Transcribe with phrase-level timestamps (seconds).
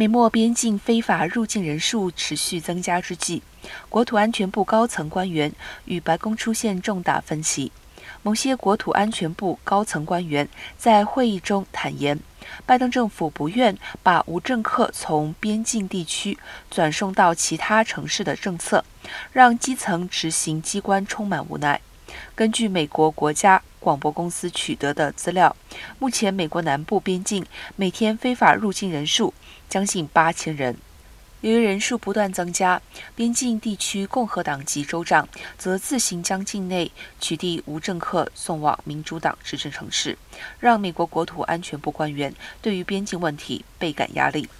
[0.00, 3.42] 美墨边境非法入境人数持续增加之际，
[3.90, 5.52] 国土安全部高层官员
[5.84, 7.70] 与白宫出现重大分歧。
[8.22, 12.18] 某些国土安全部高层官员在会议中坦言，
[12.64, 16.38] 拜登政府不愿把无政客从边境地区
[16.70, 18.82] 转送到其他城市的政策，
[19.32, 21.78] 让基层执行机关充满无奈。
[22.34, 25.56] 根据美国国家广播公司取得的资料，
[25.98, 27.44] 目前美国南部边境
[27.74, 29.34] 每天非法入境人数
[29.68, 30.76] 将近八千人。
[31.40, 32.82] 由于人数不断增加，
[33.16, 35.26] 边境地区共和党籍州长
[35.56, 40.18] 则自行将境内取缔无政客送往民主党执政城市，
[40.58, 44.50] 让美国国土安全部官员对于边境问题倍感压力。